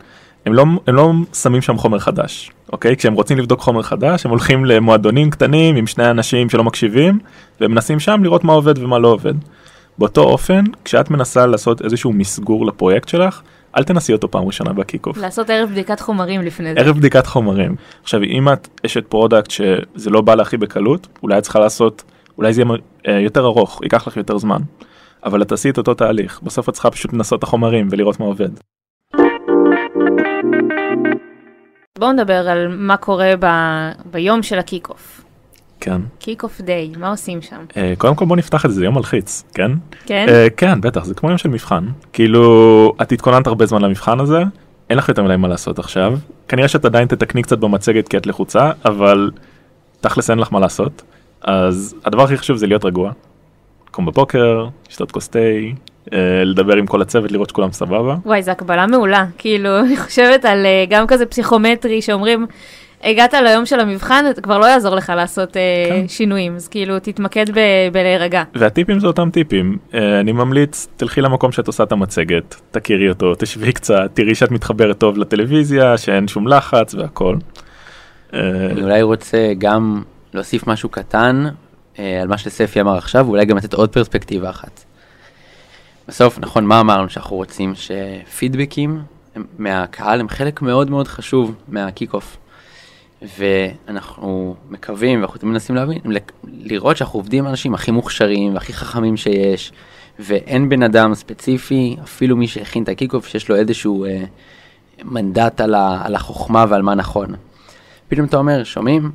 [0.47, 2.97] הם לא, הם לא שמים שם חומר חדש, אוקיי?
[2.97, 7.19] כשהם רוצים לבדוק חומר חדש, הם הולכים למועדונים קטנים עם שני אנשים שלא מקשיבים,
[7.61, 9.35] ומנסים שם לראות מה עובד ומה לא עובד.
[9.99, 13.43] באותו אופן, כשאת מנסה לעשות איזשהו מסגור לפרויקט שלך,
[13.77, 15.19] אל תנסי אותו פעם ראשונה ב kick-off.
[15.19, 16.81] לעשות ערב בדיקת חומרים לפני זה.
[16.81, 17.77] ערב בדיקת חומרים.
[18.03, 22.03] עכשיו אם את אשת product שזה לא בא לה הכי בקלות, אולי את צריכה לעשות,
[22.39, 22.73] אולי זה יהיה
[23.09, 24.61] אה, יותר ארוך, ייקח לך יותר זמן.
[25.25, 28.27] אבל את תעשי את אותו תהליך, בסוף את צריכה פשוט לנסות את החומרים ולראות מה
[28.27, 28.51] עובד.
[32.03, 33.47] בואו נדבר על מה קורה ב...
[34.11, 35.25] ביום של ה kick-off.
[35.81, 36.01] כן.
[36.19, 37.65] kick-off day, מה עושים שם?
[37.77, 39.71] אה, קודם כל בוא נפתח את זה, זה יום מלחיץ, כן?
[40.07, 40.27] כן?
[40.29, 41.87] אה, כן, בטח, זה כמו יום של מבחן.
[42.13, 44.43] כאילו, את התכוננת הרבה זמן למבחן הזה,
[44.91, 46.19] אין לך יותר מדי מה לעשות עכשיו.
[46.49, 49.31] כנראה שאת עדיין תתקני קצת במצגת כי את לחוצה, אבל
[50.01, 51.03] תכלס אין לך מה לעשות.
[51.41, 53.13] אז הדבר הכי חשוב זה להיות רגוע.
[53.89, 55.39] לקום בבוקר, לשתות כוס תה,
[56.45, 58.17] לדבר עם כל הצוות, לראות שכולם סבבה.
[58.25, 59.27] וואי, זו הקבלה מעולה.
[59.39, 62.47] כאילו, אני חושבת על אה, גם כזה פסיכומטרי שאומרים,
[63.05, 66.09] הגעת ליום של המבחן, זה כבר לא יעזור לך לעשות אה, כן.
[66.09, 68.43] שינויים, אז כאילו, תתמקד ב- בלהירגע.
[68.55, 69.79] והטיפים זה אותם טיפים.
[69.95, 74.51] אה, אני ממליץ, תלכי למקום שאת עושה את המצגת, תכירי אותו, תשבי קצת, תראי שאת
[74.51, 77.37] מתחברת טוב לטלוויזיה, שאין שום לחץ והכל.
[78.35, 80.03] אה, אני אולי רוצה גם
[80.35, 81.45] להוסיף משהו קטן
[81.99, 84.85] אה, על מה שספי אמר עכשיו, ואולי גם לתת עוד פרספקטיבה אחת.
[86.09, 87.73] בסוף, נכון, מה אמרנו שאנחנו רוצים?
[87.75, 89.03] שפידבקים
[89.59, 92.37] מהקהל הם חלק מאוד מאוד חשוב מה kick-off.
[93.39, 95.99] ואנחנו מקווים, ואנחנו מנסים להבין,
[96.45, 99.73] לראות שאנחנו עובדים עם האנשים הכי מוכשרים והכי חכמים שיש,
[100.19, 104.25] ואין בן אדם ספציפי, אפילו מי שהכין את ה kick-off, שיש לו איזשהו אה,
[105.05, 107.35] מנדט על, ה, על החוכמה ועל מה נכון.
[108.09, 109.11] פתאום אתה אומר, שומעים?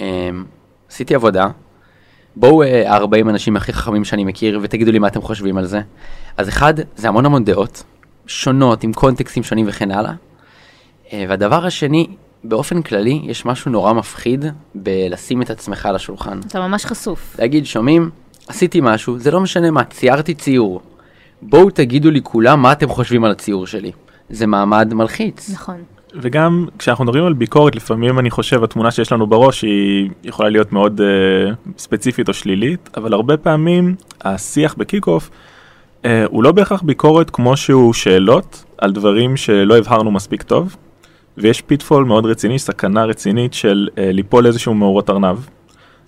[0.00, 0.30] אה,
[0.90, 1.48] עשיתי עבודה,
[2.38, 5.80] בואו אה, 40 אנשים הכי חכמים שאני מכיר ותגידו לי מה אתם חושבים על זה.
[6.36, 7.82] אז אחד, זה המון המון דעות,
[8.26, 10.12] שונות, עם קונטקסטים שונים וכן הלאה.
[11.12, 12.06] אה, והדבר השני,
[12.44, 16.40] באופן כללי, יש משהו נורא מפחיד בלשים את עצמך על השולחן.
[16.46, 17.36] אתה ממש חשוף.
[17.38, 18.10] להגיד, שומעים?
[18.48, 20.80] עשיתי משהו, זה לא משנה מה, ציירתי ציור.
[21.42, 23.92] בואו תגידו לי כולם מה אתם חושבים על הציור שלי.
[24.30, 25.50] זה מעמד מלחיץ.
[25.50, 25.82] נכון.
[26.14, 30.72] וגם כשאנחנו מדברים על ביקורת, לפעמים אני חושב התמונה שיש לנו בראש היא יכולה להיות
[30.72, 35.30] מאוד אה, ספציפית או שלילית, אבל הרבה פעמים השיח ב kick-off
[36.02, 40.76] אה, הוא לא בהכרח ביקורת כמו שהוא שאלות על דברים שלא הבהרנו מספיק טוב,
[41.38, 45.38] ויש pitfall מאוד רציני, סכנה רצינית של אה, ליפול לאיזשהו מאורת ארנב.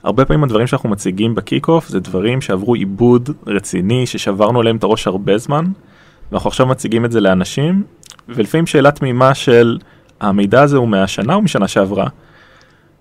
[0.03, 4.83] הרבה פעמים הדברים שאנחנו מציגים ב kick-off זה דברים שעברו עיבוד רציני, ששברנו עליהם את
[4.83, 5.65] הראש הרבה זמן,
[6.33, 7.83] ואנחנו עכשיו מציגים את זה לאנשים,
[8.29, 9.79] ולפעמים שאלה תמימה של
[10.21, 12.07] המידע הזה הוא מהשנה או משנה שעברה.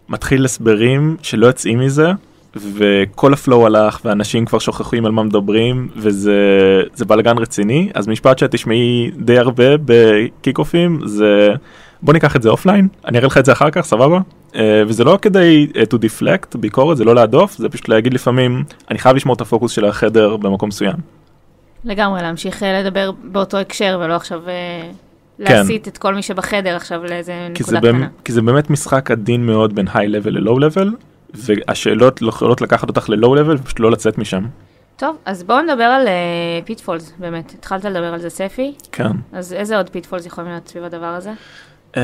[0.09, 2.11] מתחיל הסברים שלא יוצאים מזה,
[2.55, 6.37] וכל ה flow הלך, ואנשים כבר שוכחים על מה מדברים, וזה
[6.93, 11.53] זה בלאגן רציני, אז משפט שאת תשמעי די הרבה ב kick-offים זה
[12.01, 14.19] בוא ניקח את זה offline, אני אראה לך את זה אחר כך, סבבה?
[14.55, 18.63] אה, וזה לא כדי אה, to deflect ביקורת, זה לא להדוף, זה פשוט להגיד לפעמים,
[18.91, 21.18] אני חייב לשמור את הפוקוס של החדר במקום מסוים.
[21.83, 24.91] לגמרי, להמשיך אה, לדבר באותו הקשר, ולא עכשיו אה,
[25.37, 25.43] כן.
[25.43, 28.07] להסיט את כל מי שבחדר עכשיו לאיזה נקודה קטנה.
[28.23, 30.91] כי זה באמת משחק עדין מאוד בין high level ל low level,
[31.33, 34.45] והשאלות לא יכולות לקחת אותך ל low level ופשוט לא לצאת משם.
[34.97, 36.07] טוב, אז בואו נדבר על
[36.65, 37.53] pitfalls, באמת.
[37.57, 39.11] התחלת לדבר על זה, ספי, כן.
[39.33, 41.31] אז איזה עוד pitfalls יכולים להיות סביב הדבר הזה?
[41.97, 42.01] אמ,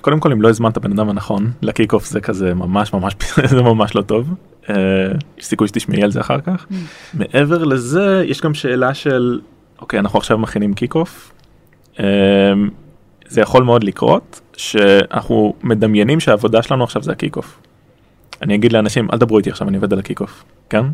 [0.00, 3.14] קודם כל אם לא הזמנת בן אדם הנכון ל kick-off זה כזה ממש ממש
[3.50, 4.34] זה ממש לא טוב.
[4.70, 4.74] אה,
[5.38, 6.66] יש סיכוי שתשמעי על זה אחר כך.
[7.14, 9.40] מעבר לזה יש גם שאלה של
[9.80, 11.32] אוקיי אנחנו עכשיו מכינים kick-off.
[12.00, 12.04] אמ,
[13.28, 17.58] זה יכול מאוד לקרות שאנחנו מדמיינים שהעבודה שלנו עכשיו זה ה kick-off.
[18.42, 20.84] אני אגיד לאנשים אל דברו איתי עכשיו אני עובד על ה kick-off, כן?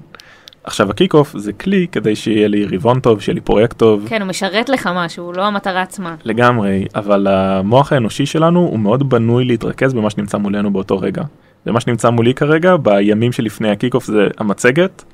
[0.65, 4.07] עכשיו ה kick-off זה כלי כדי שיהיה לי רבעון טוב, שיהיה לי פרויקט טוב.
[4.09, 6.15] כן, הוא משרת לך משהו, לא המטרה עצמה.
[6.25, 11.23] לגמרי, אבל המוח האנושי שלנו הוא מאוד בנוי להתרכז במה שנמצא מולנו באותו רגע.
[11.67, 15.05] ומה שנמצא מולי כרגע, בימים שלפני ה kick-off זה המצגת,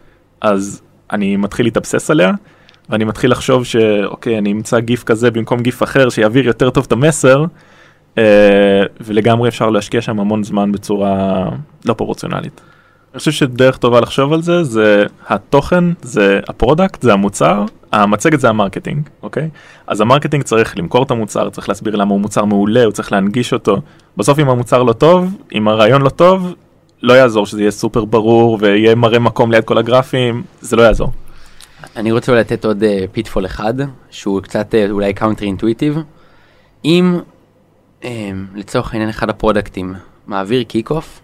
[0.41, 0.83] אז
[1.13, 2.33] אני מתחיל להתאבסס עליה,
[2.91, 6.93] ואני מתחיל לחשוב שאוקיי, אני אמצא גיף כזה במקום גיף אחר שיעביר יותר טוב את
[6.93, 7.45] המסר,
[8.19, 11.45] אה, ולגמרי אפשר להשקיע שם המון זמן בצורה
[11.85, 12.61] לא פרופורציונלית.
[13.13, 18.41] אני חושב שדרך טובה לחשוב על זה זה התוכן זה ה product זה המוצר המצגת
[18.41, 19.49] זה ה marketing אוקיי
[19.87, 23.13] אז ה marketing צריך למכור את המוצר צריך להסביר למה הוא מוצר מעולה הוא צריך
[23.13, 23.77] להנגיש אותו
[24.17, 26.55] בסוף אם המוצר לא טוב אם הרעיון לא טוב
[27.03, 31.13] לא יעזור שזה יהיה סופר ברור ויהיה מראה מקום ליד כל הגרפים זה לא יעזור.
[31.97, 33.75] אני רוצה לתת עוד אה, pitfall אחד,
[34.11, 35.99] שהוא קצת אה, אולי counterintuitive.
[36.85, 37.21] אם
[38.03, 38.05] אמ,
[38.55, 39.95] לצורך העניין אחד ה productים
[40.27, 41.21] מעביר kick-off,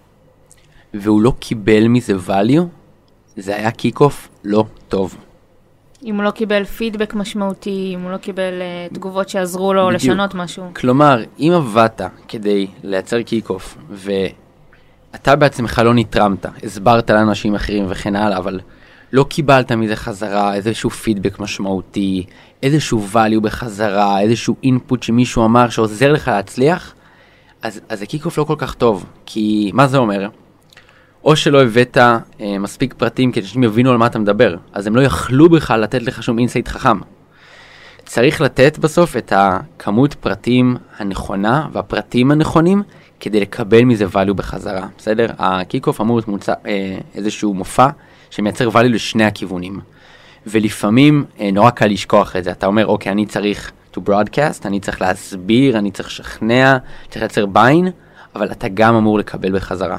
[0.95, 2.63] והוא לא קיבל מזה value,
[3.37, 5.17] זה היה kick-off לא טוב.
[6.05, 10.03] אם הוא לא קיבל פידבק משמעותי, אם הוא לא קיבל אה, תגובות שעזרו לו בדיוק.
[10.03, 10.65] לשנות משהו.
[10.77, 18.39] כלומר, אם עבדת כדי לייצר kick-off, ואתה בעצמך לא נתרמת, הסברת לאנשים אחרים וכן הלאה,
[18.39, 18.61] אבל
[19.13, 22.25] לא קיבלת מזה חזרה איזשהו פידבק משמעותי,
[22.63, 26.95] איזשהו value בחזרה, איזשהו input שמישהו אמר שעוזר לך להצליח,
[27.63, 29.07] אז, אז ה kick-off לא כל כך טוב.
[29.27, 30.29] כי מה זה אומר?
[31.25, 32.19] או שלא הבאת אה,
[32.59, 36.03] מספיק פרטים כדי שאנשים יבינו על מה אתה מדבר, אז הם לא יכלו בכלל לתת
[36.03, 36.99] לך שום insight חכם.
[38.05, 42.83] צריך לתת בסוף את הכמות פרטים הנכונה והפרטים הנכונים
[43.21, 45.27] כדי לקבל מזה value בחזרה, בסדר?
[45.39, 47.89] הקיק אוף אמור להיות מוצא, אה, איזשהו מופע
[48.31, 49.81] שמייצר value לשני הכיוונים.
[50.47, 54.81] ולפעמים אה, נורא קל לשכוח את זה, אתה אומר אוקיי אני צריך to broadcast, אני
[54.81, 56.77] צריך להסביר, אני צריך לשכנע,
[57.09, 57.89] צריך לייצר ביין,
[58.35, 59.97] אבל אתה גם אמור לקבל בחזרה.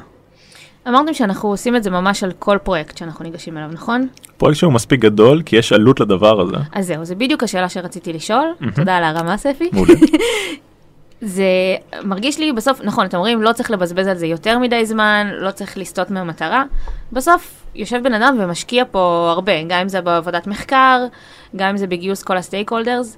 [0.87, 4.07] אמרתם שאנחנו עושים את זה ממש על כל פרויקט שאנחנו ניגשים אליו, נכון?
[4.37, 6.57] פרויקט שהוא מספיק גדול כי יש עלות לדבר הזה.
[6.71, 8.53] אז זהו, זה בדיוק השאלה שרציתי לשאול.
[8.75, 9.69] תודה על הרמה, ספי.
[9.73, 9.93] מעולה.
[11.21, 11.45] זה
[12.03, 15.51] מרגיש לי בסוף, נכון, אתם אומרים, לא צריך לבזבז על זה יותר מדי זמן, לא
[15.51, 16.63] צריך לסטות מהמטרה.
[17.11, 21.05] בסוף יושב בן אדם ומשקיע פה הרבה, גם אם זה בעבודת מחקר,
[21.55, 23.17] גם אם זה בגיוס כל הסטייק הולדרס.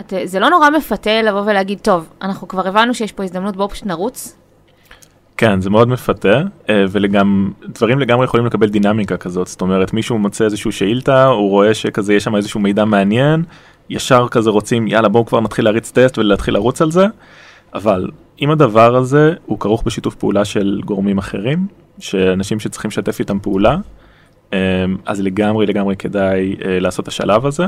[0.00, 3.68] את, זה לא נורא מפתה לבוא ולהגיד, טוב, אנחנו כבר הבנו שיש פה הזדמנות, בואו
[3.68, 4.36] פשוט נרוץ.
[5.36, 10.18] כן זה מאוד מפתה אה, וגם דברים לגמרי יכולים לקבל דינמיקה כזאת זאת אומרת מישהו
[10.18, 13.44] מוצא איזשהו שאילתה הוא רואה שכזה יש שם איזשהו מידע מעניין
[13.90, 17.06] ישר כזה רוצים יאללה בואו כבר נתחיל להריץ טסט ולהתחיל לרוץ על זה
[17.74, 21.66] אבל אם הדבר הזה הוא כרוך בשיתוף פעולה של גורמים אחרים
[21.98, 23.76] שאנשים שצריכים לשתף איתם פעולה
[24.52, 24.58] אה,
[25.06, 27.64] אז לגמרי לגמרי כדאי אה, לעשות השלב הזה.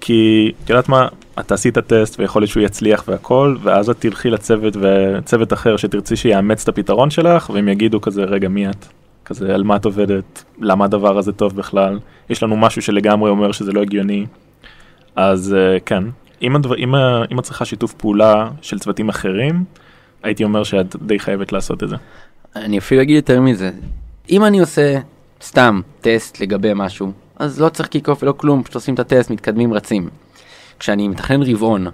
[0.00, 1.08] כי את יודעת מה?
[1.40, 6.16] את עשית טסט ויכול להיות שהוא יצליח והכל ואז את תלכי לצוות וצוות אחר שתרצי
[6.16, 8.86] שיאמץ את הפתרון שלך והם יגידו כזה רגע מי את?
[9.24, 10.44] כזה על מה את עובדת?
[10.58, 11.98] למה הדבר הזה טוב בכלל?
[12.30, 14.26] יש לנו משהו שלגמרי אומר שזה לא הגיוני.
[15.16, 16.04] אז uh, כן.
[16.42, 16.94] אם, הדבר, אם,
[17.32, 19.64] אם את צריכה שיתוף פעולה של צוותים אחרים
[20.22, 21.96] הייתי אומר שאת די חייבת לעשות את זה.
[22.56, 23.70] אני אפילו אגיד יותר מזה,
[24.30, 24.98] אם אני עושה
[25.42, 29.30] סתם טסט לגבי משהו, אז לא צריך קיק אוף ולא כלום, פשוט עושים את הטסט,
[29.30, 30.08] מתקדמים, רצים.
[30.78, 31.86] כשאני מתכנן רבעון,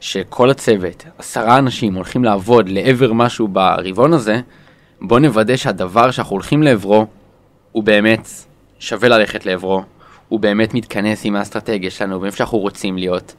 [0.00, 4.40] שכל הצוות, עשרה אנשים הולכים לעבוד לעבר משהו ברבעון הזה,
[5.00, 7.06] בוא נוודא שהדבר שאנחנו הולכים לעברו,
[7.72, 8.28] הוא באמת
[8.78, 9.82] שווה ללכת לעברו,
[10.28, 13.34] הוא באמת מתכנס עם האסטרטגיה שלנו, ואיפה שאנחנו רוצים להיות.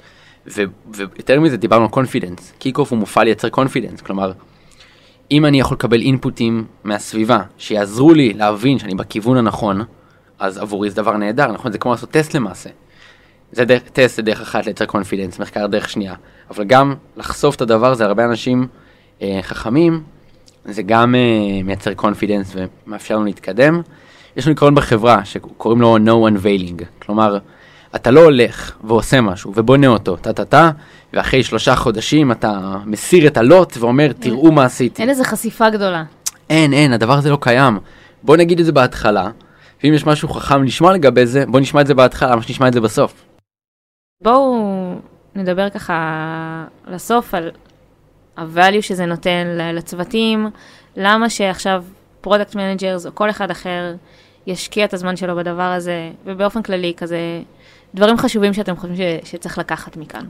[0.48, 2.54] ו- ויותר מזה, דיברנו על confidence.
[2.60, 4.32] kick-off הוא מופע לייצר confidence, כלומר,
[5.32, 9.82] אם אני יכול לקבל inputים מהסביבה שיעזרו לי להבין שאני בכיוון הנכון,
[10.42, 11.72] אז עבורי זה דבר נהדר, נכון?
[11.72, 12.70] זה כמו לעשות טסט למעשה.
[13.52, 16.14] זה דרך, טסט זה דרך אחת לייצר confidence, מחקר דרך שנייה.
[16.50, 18.68] אבל גם לחשוף את הדבר הזה, הרבה אנשים
[19.22, 20.04] אה, חכמים,
[20.66, 23.82] זה גם אה, מייצר קונפידנס ומאפשר לנו להתקדם.
[24.38, 27.38] יש לנו עיקרון בחברה שקוראים לו no unveiling, כלומר,
[27.96, 30.72] אתה לא הולך ועושה משהו ובונה אותו, טה טה טה,
[31.14, 35.02] ואחרי שלושה חודשים אתה מסיר את הלוט ואומר, תראו מה עשיתי.
[35.02, 36.04] אין איזה חשיפה גדולה.
[36.50, 37.80] אין, אין, הדבר הזה לא קיים.
[38.24, 39.30] בוא נגיד את זה בהתחלה,
[39.84, 42.74] ואם יש משהו חכם לשמוע לגבי זה, בוא נשמע את זה בהתחלה, למה שנשמע את
[42.74, 43.26] זה בסוף.
[44.24, 44.96] בואו
[45.36, 47.52] נדבר ככה לסוף על
[48.38, 50.48] ה-value שזה נותן לצוותים,
[50.98, 51.84] למה שעכשיו
[52.22, 53.96] product managers או כל אחד אחר
[54.48, 57.42] ישקיע את הזמן שלו בדבר הזה, ובאופן כללי כזה,
[57.96, 60.26] דברים חשובים שאתם חושבים ש- שצריך לקחת מכאן.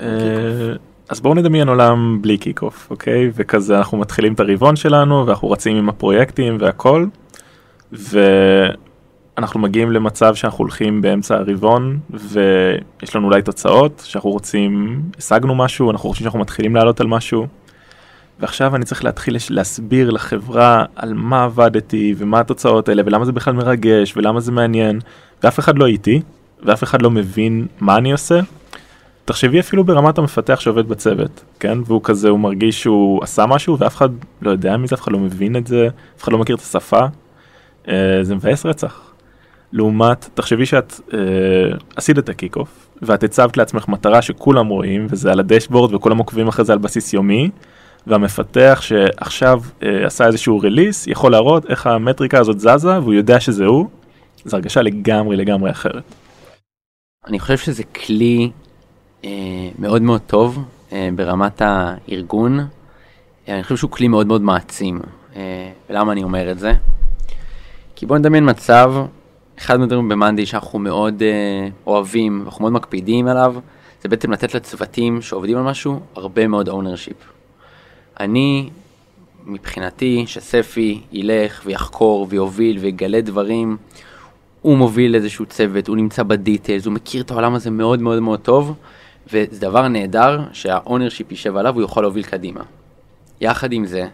[0.00, 0.06] אה,
[1.08, 3.30] אז בואו נדמיין עולם בלי kick-off, אוקיי?
[3.34, 7.06] וכזה אנחנו מתחילים את הרבעון שלנו ואנחנו רצים עם הפרויקטים והכל,
[9.36, 15.90] ואנחנו מגיעים למצב שאנחנו הולכים באמצע הרבעון ויש לנו אולי תוצאות שאנחנו רוצים, השגנו משהו,
[15.90, 17.46] אנחנו חושבים שאנחנו מתחילים לעלות על משהו.
[18.40, 23.54] ועכשיו אני צריך להתחיל להסביר לחברה על מה עבדתי ומה התוצאות האלה ולמה זה בכלל
[23.54, 25.00] מרגש ולמה זה מעניין
[25.42, 26.22] ואף אחד לא איתי
[26.62, 28.40] ואף אחד לא מבין מה אני עושה.
[29.24, 31.78] תחשבי אפילו ברמת המפתח שעובד בצוות, כן?
[31.86, 34.08] והוא כזה, הוא מרגיש שהוא עשה משהו ואף אחד
[34.42, 37.06] לא יודע מזה, אף אחד לא מבין את זה, אף אחד לא מכיר את השפה.
[37.88, 39.06] אה, זה מבאס רצח.
[39.72, 41.18] לעומת, תחשבי שאת אה,
[41.96, 46.48] עשית את הקיק אוף ואת הצבת לעצמך מטרה שכולם רואים וזה על הדשבורד וכולם עוקבים
[46.48, 47.50] אחרי זה על בסיס יומי
[48.06, 53.64] והמפתח שעכשיו אה, עשה איזשהו רליס יכול להראות איך המטריקה הזאת זזה והוא יודע שזה
[53.64, 53.86] הוא,
[54.44, 56.14] זו הרגשה לגמרי לגמרי אחרת.
[57.26, 58.50] אני חושב שזה כלי
[59.24, 59.30] אה,
[59.78, 62.60] מאוד מאוד טוב אה, ברמת הארגון.
[62.60, 65.00] אה, אני חושב שהוא כלי מאוד מאוד מעצים.
[65.36, 66.72] אה, ולמה אני אומר את זה?
[67.96, 68.94] כי בואו נדמיין מצב,
[69.58, 73.54] אחד מהדברים במאנדי שאנחנו מאוד אה, אוהבים, ואנחנו מאוד מקפידים עליו,
[74.02, 77.24] זה בעצם לתת לצוותים שעובדים על משהו הרבה מאוד ownership.
[78.20, 78.70] אני,
[79.46, 83.76] מבחינתי, שספי ילך ויחקור ויוביל ויגלה דברים,
[84.62, 88.40] הוא מוביל איזשהו צוות, הוא נמצא בדיטיילס, הוא מכיר את העולם הזה מאוד מאוד מאוד
[88.40, 88.74] טוב,
[89.32, 92.60] וזה דבר נהדר שה ownership יישב עליו, הוא יכול להוביל קדימה.
[93.40, 94.06] יחד עם זה,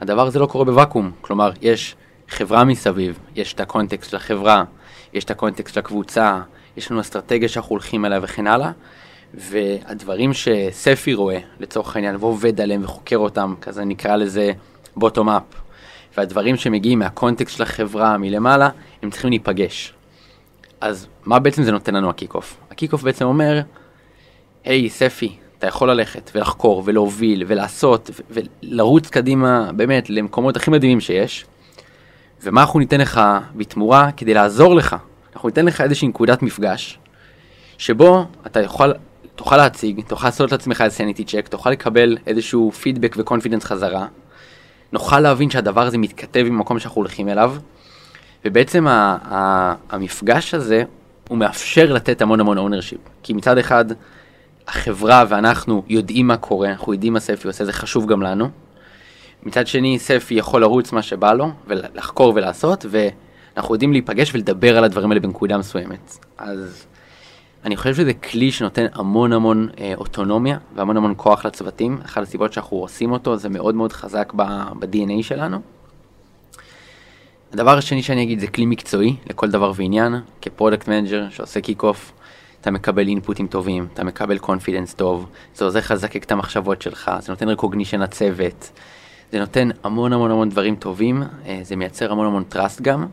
[0.00, 1.96] הדבר הזה לא קורה בוואקום, כלומר, יש
[2.30, 4.64] חברה מסביב, יש את הקונטקסט של החברה,
[5.12, 6.40] יש את הקונטקסט של הקבוצה,
[6.76, 8.70] יש לנו אסטרטגיה שאנחנו הולכים אליה וכן הלאה,
[9.34, 14.52] והדברים שספי רואה, לצורך העניין, ועובד עליהם וחוקר אותם, כזה נקרא לזה
[14.96, 15.42] bottom up,
[16.16, 18.68] והדברים שמגיעים מהקונטקסט של החברה מלמעלה,
[19.02, 19.94] הם צריכים להיפגש.
[20.80, 22.56] אז מה בעצם זה נותן לנו ה kickoff?
[22.70, 23.60] ה kickoff בעצם אומר,
[24.64, 31.46] היי ספי, אתה יכול ללכת ולחקור ולהוביל ולעשות ולרוץ קדימה באמת למקומות הכי מדהימים שיש,
[32.42, 33.20] ומה אנחנו ניתן לך
[33.54, 34.96] בתמורה כדי לעזור לך?
[35.34, 36.98] אנחנו ניתן לך איזושהי נקודת מפגש,
[37.78, 38.94] שבו אתה יכול,
[39.34, 44.06] תוכל להציג, תוכל לעשות לעצמך איזה sanity check, תוכל לקבל איזשהו פידבק ו confidence חזרה,
[44.92, 47.54] נוכל להבין שהדבר הזה מתכתב עם המקום שאנחנו הולכים אליו,
[48.44, 50.82] ובעצם ה- ה- המפגש הזה,
[51.28, 53.00] הוא מאפשר לתת המון המון ownership.
[53.22, 53.84] כי מצד אחד,
[54.68, 58.50] החברה ואנחנו יודעים מה קורה, אנחנו יודעים מה ספי עושה, זה חשוב גם לנו.
[59.42, 64.84] מצד שני, ספי יכול לרוץ מה שבא לו, ולחקור ולעשות, ואנחנו יודעים להיפגש ולדבר על
[64.84, 66.18] הדברים האלה בנקודה מסוימת.
[66.38, 66.86] אז
[67.64, 71.98] אני חושב שזה כלי שנותן המון המון אה, אוטונומיה והמון המון כוח לצוותים.
[72.04, 75.60] אחת הסיבות שאנחנו עושים אותו זה מאוד מאוד חזק ב-DNA שלנו.
[77.52, 82.12] הדבר השני שאני אגיד זה כלי מקצועי לכל דבר ועניין, כ product manager שעושה kickoff,
[82.60, 87.10] אתה מקבל אינפוטים טובים, אתה מקבל confidence טוב, זה עוזר לך לזקק את המחשבות שלך,
[87.20, 88.70] זה נותן recognition לצוות,
[89.32, 93.06] זה נותן המון המון המון דברים טובים, אה, זה מייצר המון המון trust גם.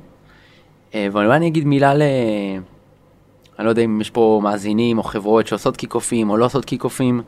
[0.96, 2.02] אה, ואולי אני אגיד מילה ל...
[3.60, 7.22] אני לא יודע אם יש פה מאזינים או חברות שעושות קיק-אופים או לא עושות קיק-אופים.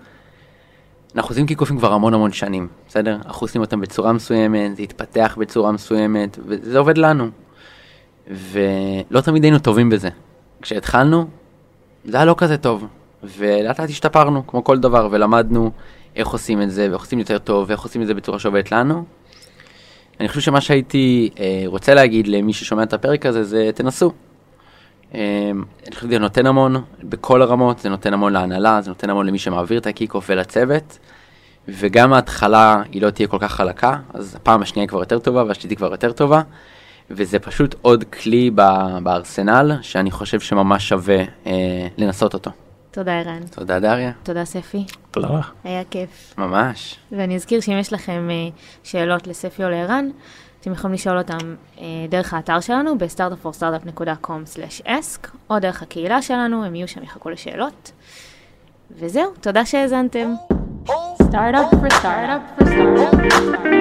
[1.16, 3.18] אנחנו עושים קיק-אופים כבר המון המון שנים, בסדר?
[3.26, 7.30] אנחנו עושים אותם בצורה מסוימת, זה התפתח בצורה מסוימת, וזה עובד לנו.
[8.28, 10.10] ולא תמיד היינו טובים בזה.
[10.62, 11.26] כשהתחלנו,
[12.06, 12.86] זה היה לא כזה טוב,
[13.24, 15.72] ולאט לאט השתפרנו, כמו כל דבר, ולמדנו
[16.16, 19.04] איך עושים את זה, ואיך עושים יותר טוב, ואיך עושים את זה בצורה שעובדת לנו.
[20.20, 24.12] אני חושב שמה שהייתי אה, רוצה להגיד למי ששומע את הפרק הזה, זה תנסו.
[25.16, 25.52] אה,
[25.88, 29.40] אני חושב שזה נותן המון בכל הרמות, זה נותן המון להנהלה, זה נותן המון למי
[29.40, 31.00] שמעביר את ה kickoff ולצוות,
[31.68, 35.44] וגם ההתחלה היא לא תהיה כל כך חלקה, אז הפעם השנייה היא כבר יותר טובה
[35.44, 36.42] והשלישית כבר יותר טובה,
[37.12, 38.52] וזה פשוט עוד כלי
[39.04, 42.52] בארסנל שאני חושב שממש שווה אה, לנסות אותו.
[42.92, 43.42] תודה, ערן.
[43.52, 44.12] תודה, דריה.
[44.24, 44.86] תודה, ספי.
[45.12, 45.52] תודה לך.
[45.64, 46.34] היה כיף.
[46.38, 46.96] ממש.
[47.12, 48.50] ואני אזכיר שאם יש לכם אה,
[48.84, 50.10] שאלות לספי או לערן,
[50.62, 56.88] אתם יכולים לשאול אותם אה, דרך האתר שלנו ב-startupforstartup.com/ask, או דרך הקהילה שלנו, הם יהיו
[56.88, 57.92] שם, יחכו לשאלות.
[58.92, 60.34] וזהו, תודה שהאזנתם.
[61.30, 62.66] Startup for startup for startup
[63.20, 63.80] for startup.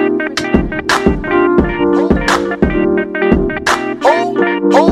[4.05, 4.27] Oh,
[4.77, 4.89] oh.